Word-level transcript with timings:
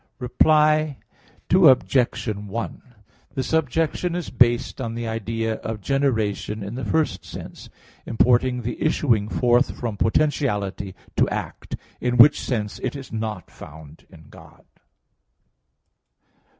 Reply 0.17 0.97
Obj. 1.53 2.27
1: 2.27 2.81
This 3.35 3.53
objection 3.53 4.15
is 4.15 4.31
based 4.31 4.81
on 4.81 4.95
the 4.95 5.07
idea 5.07 5.57
of 5.57 5.79
generation 5.79 6.63
in 6.63 6.73
the 6.73 6.83
first 6.83 7.23
sense, 7.23 7.69
importing 8.07 8.63
the 8.63 8.81
issuing 8.81 9.29
forth 9.29 9.77
from 9.79 9.97
potentiality 9.97 10.95
to 11.17 11.29
act; 11.29 11.75
in 11.99 12.17
which 12.17 12.41
sense 12.41 12.79
it 12.79 12.95
is 12.95 13.11
not 13.13 13.51
found 13.51 14.07
in 14.09 14.23
God. 14.31 14.65